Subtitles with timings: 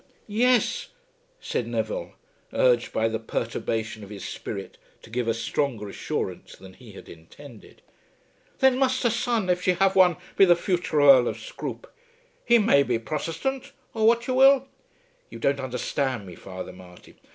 [0.25, 0.87] "Yes,"
[1.39, 2.13] said Neville,
[2.53, 7.07] urged by the perturbation of his spirit to give a stronger assurance than he had
[7.07, 7.83] intended.
[8.57, 11.85] "Then must her son if she have one be the future Earl of Scroope.
[12.43, 14.67] He may be Protesthant, or what you will?"
[15.29, 17.17] "You don't understand me, Father Marty."